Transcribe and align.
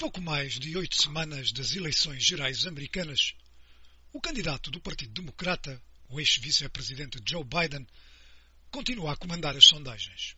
pouco 0.00 0.18
mais 0.18 0.58
de 0.58 0.74
oito 0.78 0.96
semanas 0.96 1.52
das 1.52 1.76
eleições 1.76 2.24
gerais 2.24 2.66
americanas, 2.66 3.34
o 4.14 4.18
candidato 4.18 4.70
do 4.70 4.80
Partido 4.80 5.12
Democrata, 5.12 5.78
o 6.08 6.18
ex-vice-presidente 6.18 7.20
Joe 7.22 7.44
Biden, 7.44 7.86
continua 8.70 9.12
a 9.12 9.16
comandar 9.16 9.54
as 9.58 9.66
sondagens. 9.66 10.36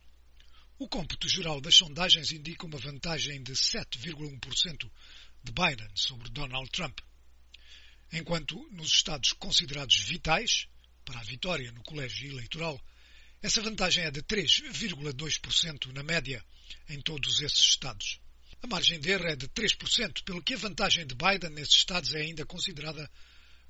O 0.77 0.89
cômputo 0.89 1.29
geral 1.29 1.61
das 1.61 1.75
sondagens 1.75 2.33
indica 2.33 2.65
uma 2.65 2.77
vantagem 2.77 3.41
de 3.41 3.53
7,1% 3.53 4.91
de 5.41 5.51
Biden 5.53 5.89
sobre 5.95 6.29
Donald 6.29 6.69
Trump, 6.69 6.99
enquanto 8.11 8.67
nos 8.69 8.89
estados 8.91 9.31
considerados 9.31 9.95
vitais 9.95 10.67
para 11.05 11.21
a 11.21 11.23
vitória 11.23 11.71
no 11.71 11.83
colégio 11.83 12.29
eleitoral, 12.29 12.77
essa 13.41 13.61
vantagem 13.61 14.03
é 14.03 14.11
de 14.11 14.21
3,2% 14.23 15.93
na 15.93 16.03
média 16.03 16.43
em 16.89 16.99
todos 16.99 17.39
esses 17.39 17.59
estados. 17.59 18.19
A 18.63 18.67
margem 18.67 18.97
de 18.97 19.11
erro 19.11 19.27
é 19.27 19.35
de 19.35 19.49
3%, 19.49 20.23
pelo 20.23 20.41
que 20.41 20.53
a 20.53 20.57
vantagem 20.57 21.05
de 21.05 21.13
Biden 21.13 21.49
nesses 21.49 21.75
estados 21.75 22.13
é 22.13 22.21
ainda 22.21 22.45
considerada 22.45 23.11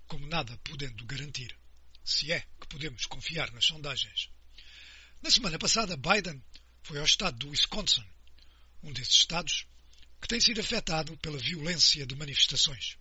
como 0.06 0.28
nada 0.28 0.56
podendo 0.64 1.04
garantir, 1.06 1.58
se 2.06 2.32
é 2.32 2.42
que 2.62 2.68
podemos 2.70 3.08
confiar 3.08 3.52
nas 3.52 3.66
sondagens. 3.66 4.30
Na 5.20 5.32
semana 5.32 5.58
passada, 5.58 5.98
Biden 5.98 6.40
foi 6.84 7.00
ao 7.00 7.06
estado 7.06 7.40
do 7.40 7.50
Wisconsin, 7.50 8.06
um 8.84 8.94
desses 8.94 9.16
estados 9.16 9.66
que 10.22 10.28
tem 10.28 10.40
sido 10.40 10.62
afetado 10.62 11.18
pela 11.18 11.40
violência 11.40 12.06
de 12.06 12.16
manifestações. 12.16 12.96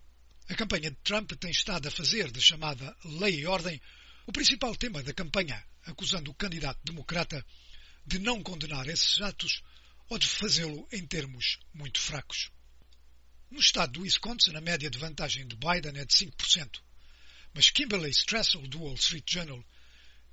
A 0.49 0.55
campanha 0.55 0.89
de 0.89 0.97
Trump 1.03 1.33
tem 1.33 1.51
estado 1.51 1.87
a 1.87 1.91
fazer 1.91 2.31
da 2.31 2.39
chamada 2.39 2.97
lei 3.05 3.41
e 3.41 3.45
ordem 3.45 3.79
o 4.25 4.31
principal 4.31 4.75
tema 4.75 5.03
da 5.03 5.13
campanha, 5.13 5.63
acusando 5.85 6.31
o 6.31 6.33
candidato 6.33 6.79
democrata 6.83 7.45
de 8.03 8.17
não 8.17 8.41
condenar 8.41 8.87
esses 8.87 9.21
atos 9.21 9.61
ou 10.09 10.17
de 10.17 10.27
fazê-lo 10.27 10.87
em 10.91 11.05
termos 11.05 11.59
muito 11.73 11.99
fracos. 11.99 12.51
No 13.49 13.59
estado 13.59 13.93
do 13.93 14.01
Wisconsin, 14.01 14.55
a 14.55 14.61
média 14.61 14.89
de 14.89 14.97
vantagem 14.97 15.47
de 15.47 15.55
Biden 15.55 15.99
é 16.01 16.05
de 16.05 16.13
5%, 16.13 16.79
mas 17.53 17.69
Kimberly 17.69 18.09
Strassel, 18.09 18.67
do 18.67 18.81
Wall 18.81 18.95
Street 18.95 19.25
Journal, 19.29 19.63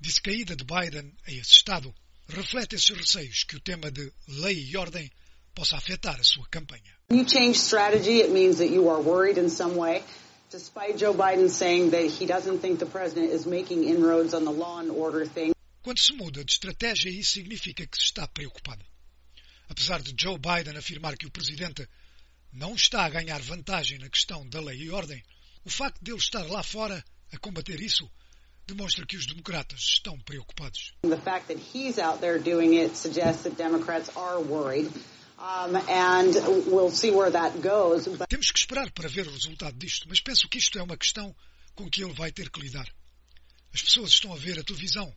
disse 0.01 0.21
que 0.23 0.31
a 0.31 0.33
ida 0.33 0.57
de 0.57 0.65
Biden 0.65 1.15
a 1.27 1.31
esse 1.31 1.53
estado 1.53 1.95
reflete 2.29 2.77
esses 2.77 2.89
receios 2.97 3.45
que 3.45 3.57
o 3.57 3.61
tema 3.61 3.91
de 3.91 4.11
lei 4.27 4.71
e 4.71 4.77
ordem 4.77 5.11
possa 5.55 5.77
afetar 5.77 6.19
a 6.19 6.25
sua 6.25 6.47
campanha. 6.49 6.97
You 7.11 7.25
change 7.29 7.59
strategy, 7.59 8.23
it 8.23 8.31
means 8.31 8.59
that 8.59 8.71
you 8.71 8.89
are 8.89 9.03
worried 9.03 9.39
in 9.39 9.51
some 9.51 9.77
way. 9.77 10.03
Despite 10.51 10.97
Joe 10.97 11.13
Biden 11.13 11.49
saying 11.49 11.91
that 11.91 12.07
he 12.07 12.27
doesn't 12.27 12.61
think 12.61 12.79
the 12.79 12.87
president 12.87 13.33
is 13.33 13.47
making 13.47 13.85
inroads 13.85 14.35
on 14.35 14.45
the 14.45 14.51
law 14.51 14.81
and 14.81 14.91
order 14.91 15.27
thing. 15.27 15.53
Quando 15.83 15.99
se 15.99 16.13
muda 16.15 16.45
de 16.45 16.53
estratégia, 16.53 17.11
isso 17.11 17.33
significa 17.33 17.87
que 17.87 17.97
se 17.97 18.07
está 18.07 18.27
preocupado. 18.27 18.85
Apesar 19.71 20.03
de 20.03 20.13
Joe 20.21 20.37
Biden 20.37 20.77
afirmar 20.77 21.17
que 21.17 21.27
o 21.27 21.31
presidente 21.31 21.89
não 22.53 22.75
está 22.75 23.05
a 23.05 23.09
ganhar 23.09 23.41
vantagem 23.41 24.01
na 24.01 24.11
questão 24.11 24.47
da 24.49 24.61
lei 24.61 24.83
e 24.83 24.91
ordem, 24.91 25.23
o 25.65 25.71
facto 25.71 26.03
de 26.03 26.11
ele 26.11 26.19
estar 26.19 26.43
lá 26.43 26.61
fora 26.63 27.03
a 27.33 27.39
combater 27.39 27.81
isso 27.81 28.11
demonstra 28.67 29.07
que 29.07 29.17
os 29.17 29.27
democratas 29.27 29.81
estão 29.81 30.19
preocupados. 30.19 30.93
The 31.03 31.17
fact 31.17 31.47
that 31.47 31.61
he's 31.73 31.99
out 31.99 32.21
there 32.21 32.41
doing 32.41 32.79
it 32.81 32.97
suggests 32.97 33.45
that 33.45 33.57
Democrats 33.57 34.11
are 34.17 34.41
worried. 34.41 34.91
And 35.39 36.35
we'll 36.67 36.91
see 36.91 37.13
where 37.13 37.31
that 37.31 37.61
goes. 37.63 38.07
But... 38.07 38.29
Temos 38.29 38.51
que 38.51 38.59
esperar 38.59 38.91
para 38.91 39.09
ver 39.09 39.27
o 39.27 39.31
resultado 39.31 39.77
disto, 39.79 40.07
mas 40.09 40.21
penso 40.21 40.49
que 40.49 40.59
isto 40.59 40.79
é 40.79 40.83
uma 40.83 40.97
questão 40.97 41.35
com 41.75 41.89
que 41.89 42.03
ele 42.03 42.13
vai 42.13 42.31
ter 42.31 42.51
que 42.51 42.61
lidar. 42.61 42.93
As 43.73 43.81
pessoas 43.81 44.11
estão 44.11 44.33
a 44.33 44.37
ver 44.37 44.59
a 44.59 44.65
televisão 44.65 45.15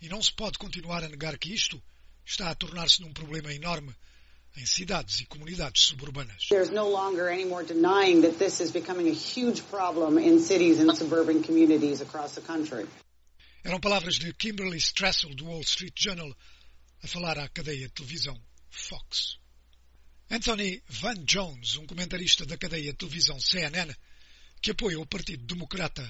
e 0.00 0.08
não 0.08 0.22
se 0.22 0.32
pode 0.32 0.56
continuar 0.56 1.04
a 1.04 1.08
negar 1.08 1.36
que 1.36 1.52
isto 1.52 1.82
está 2.28 2.50
a 2.50 2.54
tornar-se 2.54 3.00
num 3.00 3.12
problema 3.12 3.52
enorme 3.52 3.94
em 4.56 4.66
cidades 4.66 5.20
e 5.20 5.26
comunidades 5.26 5.84
suburbanas. 5.84 6.46
There's 6.48 6.70
no 6.70 6.90
longer 6.90 7.28
any 7.28 7.44
more 7.44 7.64
denying 7.64 8.22
that 8.22 8.38
this 8.38 8.60
is 8.60 8.70
becoming 8.70 9.08
a 9.08 9.14
huge 9.14 9.62
problem 9.70 10.18
in 10.18 10.38
cities 10.38 10.78
and 10.80 10.94
suburban 10.94 11.42
communities 11.42 12.02
across 12.02 12.34
the 12.34 12.42
country. 12.42 12.86
Eram 13.64 13.80
palavras 13.80 14.18
de 14.18 14.32
Kimberly 14.34 14.78
Strassel 14.78 15.34
do 15.34 15.46
Wall 15.46 15.62
Street 15.62 15.94
Journal 15.96 16.34
a 17.02 17.06
falar 17.06 17.38
à 17.38 17.48
cadeia 17.48 17.86
de 17.86 17.94
televisão 17.94 18.38
Fox. 18.70 19.38
Anthony 20.30 20.82
Van 20.88 21.24
Jones, 21.24 21.76
um 21.76 21.86
comentarista 21.86 22.44
da 22.44 22.58
cadeia 22.58 22.92
de 22.92 22.98
televisão 22.98 23.40
CNN, 23.40 23.94
que 24.60 24.72
apoia 24.72 25.00
o 25.00 25.06
Partido 25.06 25.46
Democrata, 25.46 26.04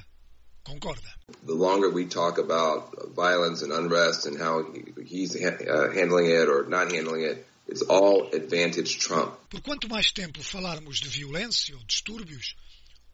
concorda. 0.69 1.09
The 1.45 1.55
longer 1.55 1.91
we 1.91 2.07
talk 2.07 2.39
about 2.39 3.15
violence 3.15 3.63
and 3.65 3.73
unrest 3.73 4.27
and 4.27 4.37
how 4.39 4.65
he's 5.05 5.35
uh, 5.35 5.91
handling 5.95 6.27
it 6.27 6.49
or 6.49 6.69
not 6.69 6.93
handling 6.93 7.23
it, 7.25 7.47
it's 7.67 7.83
all 7.83 8.29
advantage 8.33 8.99
Trump. 8.99 9.35
Por 9.51 9.61
quanto 9.61 9.89
mais 9.89 10.13
tempo 10.13 10.43
falarmos 10.43 11.01
de 11.01 11.09
violência 11.09 11.77
ou 11.77 11.85
distúrbios, 11.85 12.55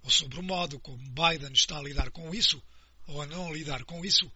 ou 0.03 0.11
sobre 0.11 0.39
o 0.41 0.43
modo 0.43 0.79
como 0.81 0.99
Biden 0.99 1.53
está 1.53 1.79
a 1.79 1.83
lidar 1.83 2.11
com 2.11 2.35
isso, 2.35 2.63
ou 3.07 3.23
a 3.23 3.27
não 3.27 3.53
lidar 3.53 3.85
com 3.85 4.05
isso, 4.05 4.31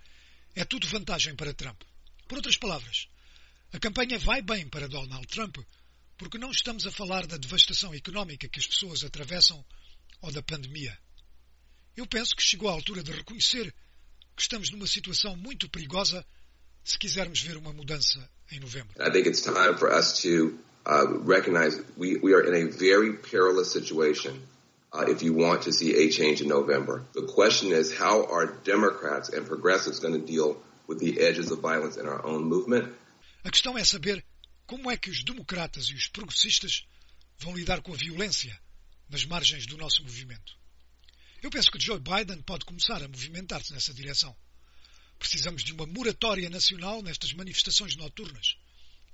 é 0.54 0.64
tudo 0.64 0.86
vantagem 0.86 1.34
para 1.34 1.54
Trump. 1.54 1.82
Por 2.26 2.36
outras 2.36 2.56
palavras, 2.56 3.08
a 3.72 3.78
campanha 3.78 4.18
vai 4.18 4.42
bem 4.42 4.68
para 4.68 4.88
Donald 4.88 5.26
Trump 5.26 5.58
porque 6.18 6.36
não 6.36 6.50
estamos 6.50 6.84
a 6.86 6.90
falar 6.90 7.26
da 7.26 7.36
devastação 7.36 7.94
económica 7.94 8.48
que 8.48 8.58
as 8.58 8.66
pessoas 8.66 9.04
atravessam 9.04 9.64
ou 10.20 10.32
da 10.32 10.42
pandemia. 10.42 10.98
Eu 11.98 12.06
penso 12.06 12.36
que 12.36 12.42
chegou 12.44 12.68
a 12.68 12.72
altura 12.72 13.02
de 13.02 13.10
reconhecer 13.10 13.74
que 14.36 14.42
estamos 14.42 14.70
numa 14.70 14.86
situação 14.86 15.36
muito 15.36 15.68
perigosa 15.68 16.24
se 16.84 16.96
quisermos 16.96 17.42
ver 17.42 17.56
uma 17.56 17.72
mudança 17.72 18.30
em 18.52 18.60
novembro. 18.60 18.94
I 19.02 19.10
think 19.10 19.28
it's 19.28 19.42
time 19.42 19.76
for 19.76 19.90
us 19.92 20.22
to 20.22 20.56
uh, 20.86 21.18
recognize 21.26 21.76
we, 21.96 22.16
we 22.22 22.32
are 22.34 22.46
in 22.46 22.54
a 22.54 22.70
very 22.70 23.14
perilous 23.14 23.72
situation 23.72 24.40
uh, 24.92 25.10
if 25.10 25.24
you 25.24 25.34
want 25.34 25.64
to 25.64 25.72
see 25.72 25.92
a 25.96 26.08
change 26.08 26.40
in 26.40 26.48
November. 26.48 27.04
The 27.14 27.26
question 27.26 27.72
is 27.72 27.92
how 27.92 28.26
are 28.30 28.46
Democrats 28.62 29.28
and 29.30 29.44
progressives 29.44 29.98
going 29.98 30.14
to 30.14 30.24
deal 30.24 30.56
with 30.86 31.00
the 31.00 31.18
edges 31.20 31.50
of 31.50 31.58
violence 31.58 31.96
in 31.96 32.06
our 32.06 32.24
own 32.24 32.44
movement? 32.44 32.94
A 33.42 33.50
questão 33.50 33.76
é 33.76 33.82
saber 33.82 34.24
como 34.68 34.88
é 34.88 34.96
que 34.96 35.10
os 35.10 35.24
democratas 35.24 35.90
e 35.90 35.94
os 35.94 36.06
progressistas 36.06 36.86
vão 37.40 37.56
lidar 37.56 37.82
com 37.82 37.92
a 37.92 37.96
violência 37.96 38.56
nas 39.10 39.24
margens 39.24 39.66
do 39.66 39.76
nosso 39.76 40.04
movimento? 40.04 40.56
Eu 41.40 41.50
penso 41.50 41.70
que 41.70 41.78
Joe 41.78 42.00
Biden 42.00 42.42
pode 42.42 42.64
começar 42.64 43.02
a 43.02 43.06
movimentar-se 43.06 43.72
nessa 43.72 43.94
direção. 43.94 44.34
Precisamos 45.18 45.62
de 45.62 45.72
uma 45.72 45.86
moratória 45.86 46.50
nacional 46.50 47.00
nestas 47.00 47.32
manifestações 47.32 47.96
noturnas. 47.96 48.56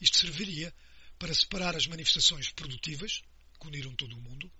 Isto 0.00 0.18
serviria 0.18 0.72
para 1.18 1.34
separar 1.34 1.76
as 1.76 1.86
manifestações 1.86 2.50
produtivas, 2.50 3.22
que 3.60 3.68
uniram 3.68 3.94
todo 3.94 4.14
o 4.14 4.20
mundo, 4.20 4.50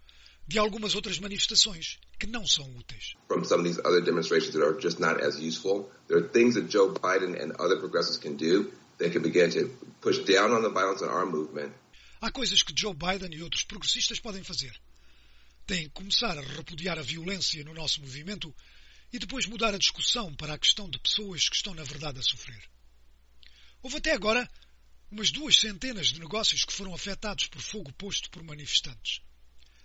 de 0.47 0.59
algumas 0.59 0.95
outras 0.95 1.19
manifestações 1.19 1.99
que 2.19 2.27
não 2.27 2.47
são 2.47 2.65
úteis. 2.77 3.15
From 3.29 3.45
some 3.45 3.63
of 3.63 3.69
these 3.69 3.81
other 3.81 4.03
demonstrations 4.03 4.53
that 4.53 4.63
are 4.63 4.79
just 4.79 4.99
not 4.99 5.23
as 5.23 5.39
useful, 5.39 5.91
there 6.07 6.21
are 6.21 6.29
things 6.29 6.55
that 6.55 6.69
Joe 6.69 6.93
Biden 6.93 7.35
and 7.35 7.53
other 7.59 7.79
progressives 7.79 8.19
can 8.19 8.37
do 8.37 8.71
that 8.99 9.11
can 9.11 9.23
begin 9.23 9.51
to 9.53 9.71
push 10.03 10.19
down 10.25 10.53
on 10.53 10.63
the 10.63 10.71
violence 10.71 11.03
in 11.03 11.09
our 11.09 11.25
movement. 11.25 11.73
Há 12.21 12.31
coisas 12.31 12.63
que 12.63 12.75
Joe 12.77 12.95
Biden 12.95 13.35
e 13.35 13.43
outros 13.43 13.65
progressistas 13.65 14.21
podem 14.21 14.45
fazer. 14.45 14.79
Têm 15.67 15.85
que 15.85 15.91
começar 15.91 16.37
a 16.37 16.43
repudiar 16.43 16.99
a 16.99 17.03
violência 17.03 17.65
no 17.65 17.73
nosso 17.73 18.01
movimento 18.01 18.55
e 19.13 19.19
depois 19.19 19.47
mudar 19.47 19.75
a 19.75 19.79
discussão 19.79 20.35
para 20.35 20.55
a 20.55 20.59
questão 20.59 20.91
de 20.91 20.99
pessoas 20.99 21.49
que 21.49 21.57
estão 21.57 21.73
na 21.75 21.85
verdade 21.85 22.19
a 22.19 22.23
sofrer. 22.23 22.63
Houve 23.83 23.97
até 23.97 24.13
agora 24.13 24.51
umas 25.11 25.31
duas 25.31 25.57
centenas 25.57 26.09
de 26.09 26.21
negócios 26.21 26.65
que 26.65 26.73
foram 26.73 26.93
afetados 26.93 27.47
por 27.47 27.63
fogo 27.63 27.93
posto 27.93 28.29
por 28.31 28.43
manifestantes. 28.43 29.21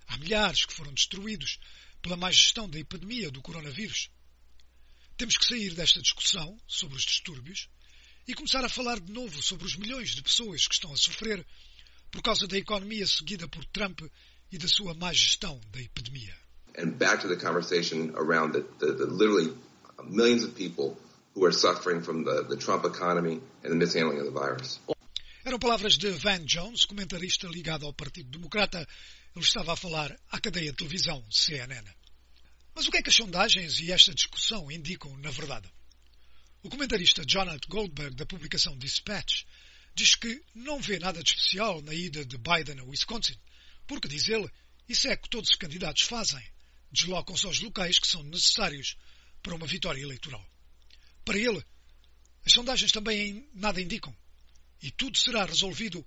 Há 0.08 0.18
milhares 0.18 0.66
que 0.66 0.74
foram 0.74 0.94
destruídos 0.94 1.60
pela 2.02 2.18
má 2.18 2.32
gestão 2.32 2.68
da 2.68 2.80
epidemia 2.80 3.30
do 3.30 3.42
coronavírus. 3.42 4.10
Temos 5.16 5.38
que 5.38 5.46
sair 5.46 5.74
desta 5.76 6.02
discussão 6.02 6.60
sobre 6.68 6.98
os 6.98 7.04
distúrbios 7.04 7.70
e 8.28 8.34
começar 8.34 8.66
a 8.66 8.70
falar 8.70 9.00
de 9.00 9.12
novo 9.12 9.42
sobre 9.42 9.66
os 9.66 9.76
milhões 9.76 10.16
de 10.16 10.24
pessoas 10.24 10.68
que 10.68 10.74
estão 10.74 10.92
a 10.92 10.98
sofrer 10.98 11.46
por 12.10 12.22
causa 12.22 12.48
da 12.48 12.58
economia 12.58 13.06
seguida 13.06 13.48
por 13.48 13.64
Trump 13.66 14.02
e 14.52 14.58
da 14.58 14.68
sua 14.68 14.94
má 14.94 15.14
gestão 15.14 15.60
da 15.72 15.80
epidemia. 15.80 16.36
And 16.78 16.98
back 16.98 17.22
to 17.22 17.28
the 17.28 17.36
conversation 17.36 18.14
around 18.16 18.54
the, 18.54 18.62
the, 18.80 18.94
the 18.94 19.06
literally 19.06 19.54
millions 20.08 20.44
of 20.44 20.56
people 20.56 20.98
who 21.36 21.46
are 21.46 21.52
suffering 21.52 22.02
from 22.02 22.24
the, 22.24 22.44
the 22.44 22.58
Trump 22.58 22.86
economy 22.86 23.42
and 23.64 23.72
the 23.72 23.76
mishandling 23.76 24.20
of 24.20 24.26
the 24.26 24.32
virus. 24.32 24.80
Eram 25.46 25.60
palavras 25.60 25.98
de 25.98 26.12
Van 26.12 26.46
Jones, 26.46 26.86
comentarista 26.86 27.48
ligado 27.48 27.86
ao 27.86 27.94
Partido 27.94 28.30
Democrata. 28.30 28.86
Ele 29.36 29.46
estava 29.46 29.74
a 29.74 29.76
falar 29.76 30.16
à 30.32 30.40
cadeia 30.40 30.72
de 30.72 30.78
televisão 30.78 31.24
CNN. 31.30 31.86
Mas 32.76 32.88
o 32.88 32.92
que 32.92 32.98
é 32.98 33.02
que 33.02 33.10
as 33.10 33.16
sondagens 33.16 33.80
e 33.80 33.92
esta 33.92 34.14
discussão 34.14 34.72
indicam 34.72 35.16
na 35.18 35.32
verdade? 35.32 35.72
O 36.62 36.70
comentarista 36.70 37.24
Jonathan 37.26 37.60
Goldberg, 37.70 38.16
da 38.16 38.26
publicação 38.26 38.78
Dispatch, 38.78 39.44
diz 39.96 40.16
que 40.16 40.44
não 40.54 40.80
vê 40.80 41.00
nada 41.00 41.24
de 41.24 41.30
especial 41.30 41.82
na 41.82 41.94
ida 41.94 42.26
de 42.26 42.38
Biden 42.38 42.80
a 42.80 42.84
Wisconsin, 42.84 43.38
porque, 43.90 44.08
diz 44.08 44.30
ele, 44.30 44.48
isso 44.88 45.08
é 45.08 45.18
que 45.18 45.28
todos 45.28 45.50
os 45.50 45.56
candidatos 45.56 46.04
fazem. 46.04 46.44
Deslocam-se 46.92 47.48
aos 47.48 47.60
locais 47.60 47.98
que 47.98 48.08
são 48.08 48.22
necessários 48.22 48.96
para 49.42 49.56
uma 49.56 49.66
vitória 49.66 50.00
eleitoral. 50.00 50.46
Para 51.26 51.40
ele, 51.40 51.66
as 52.46 52.54
sondagens 52.54 52.92
também 52.92 53.50
nada 53.52 53.82
indicam. 53.82 54.16
E 54.80 54.92
tudo 54.92 55.18
será 55.18 55.44
resolvido 55.44 56.06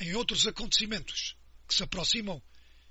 em 0.00 0.14
outros 0.14 0.46
acontecimentos 0.46 1.36
que 1.66 1.74
se 1.74 1.82
aproximam 1.82 2.40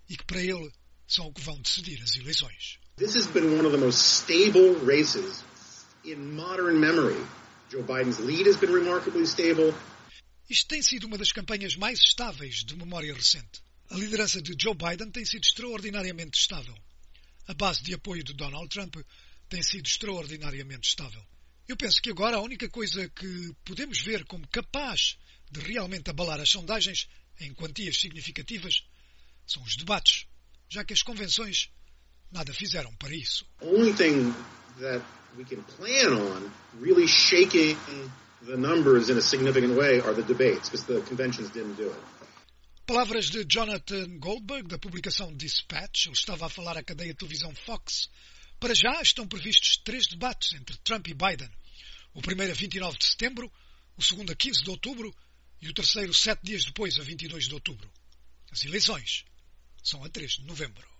e 0.09 0.17
que 0.17 0.25
para 0.25 0.41
ele 0.41 0.69
são 1.07 1.27
o 1.27 1.33
que 1.33 1.41
vão 1.41 1.59
decidir 1.61 2.01
as 2.03 2.17
eleições. 2.17 2.79
This 2.97 3.15
has 3.15 3.27
been 3.27 3.45
one 3.45 3.65
of 3.65 3.71
the 3.71 3.77
most 3.77 4.23
stable 4.23 4.75
races 4.85 5.41
in 6.03 6.35
modern 6.35 6.79
memory. 6.79 7.25
Joe 7.71 7.81
Biden's 7.81 8.19
lead 8.19 8.47
has 8.47 8.57
been 8.57 8.73
remarkably 8.73 9.25
stable. 9.25 9.73
Isto 10.49 10.67
tem 10.67 10.81
sido 10.81 11.07
uma 11.07 11.17
das 11.17 11.31
campanhas 11.31 11.77
mais 11.77 11.99
estáveis 11.99 12.65
de 12.65 12.75
memória 12.75 13.13
recente. 13.13 13.63
A 13.93 13.95
liderança 13.95 14.41
de 14.41 14.55
Joe 14.59 14.73
Biden 14.73 15.11
tem 15.11 15.23
sido 15.23 15.43
extraordinariamente 15.43 16.39
estável. 16.39 16.75
A 17.47 17.53
base 17.53 17.83
de 17.83 17.93
apoio 17.93 18.23
de 18.23 18.33
Donald 18.33 18.67
Trump 18.67 18.95
tem 19.47 19.61
sido 19.61 19.85
extraordinariamente 19.85 20.89
estável. 20.89 21.23
Eu 21.67 21.77
penso 21.77 22.01
que 22.01 22.09
agora 22.09 22.37
a 22.37 22.41
única 22.41 22.67
coisa 22.67 23.07
que 23.09 23.53
podemos 23.63 23.99
ver 23.99 24.25
como 24.25 24.47
capaz 24.47 25.15
de 25.51 25.59
realmente 25.59 26.09
abalar 26.09 26.41
as 26.41 26.49
sondagens 26.49 27.07
em 27.39 27.53
quantias 27.53 27.99
significativas 28.01 28.83
são 29.45 29.61
os 29.61 29.75
debates, 29.75 30.25
já 30.67 30.83
que 30.83 30.93
as 30.93 31.03
convenções 31.03 31.69
nada 32.31 32.51
fizeram 32.51 32.95
para 32.95 33.13
isso. 33.13 33.45
Really 36.81 37.07
shaking 37.07 37.77
the 38.47 38.57
numbers 38.57 39.09
in 39.09 39.19
a 39.19 39.21
significant 39.21 39.75
way 39.75 39.99
are 39.99 40.15
the 40.15 40.23
debates, 40.23 40.69
the 40.69 40.99
conventions 41.01 41.51
didn't 41.51 41.75
do 41.75 41.91
it. 41.91 42.22
Palavras 42.85 43.29
de 43.29 43.45
Jonathan 43.47 44.19
Goldberg, 44.19 44.67
da 44.67 44.77
publicação 44.77 45.33
Dispatch. 45.33 46.07
Ele 46.07 46.15
estava 46.15 46.47
a 46.47 46.49
falar 46.49 46.77
à 46.77 46.83
cadeia 46.83 47.13
de 47.13 47.17
televisão 47.17 47.55
Fox. 47.55 48.09
Para 48.59 48.75
já 48.75 49.01
estão 49.01 49.25
previstos 49.25 49.77
três 49.77 50.05
debates 50.05 50.51
entre 50.51 50.75
Trump 50.79 51.07
e 51.07 51.13
Biden. 51.13 51.49
O 52.13 52.21
primeiro 52.21 52.51
a 52.51 52.55
29 52.55 52.97
de 52.97 53.05
setembro, 53.05 53.49
o 53.95 54.03
segundo 54.03 54.33
a 54.33 54.35
15 54.35 54.63
de 54.63 54.69
outubro 54.69 55.15
e 55.61 55.69
o 55.69 55.73
terceiro 55.73 56.13
sete 56.13 56.41
dias 56.43 56.65
depois, 56.65 56.99
a 56.99 57.03
22 57.03 57.47
de 57.47 57.53
outubro. 57.53 57.89
As 58.51 58.65
eleições 58.65 59.23
são 59.81 60.03
a 60.03 60.09
3 60.09 60.33
de 60.33 60.43
novembro. 60.43 60.92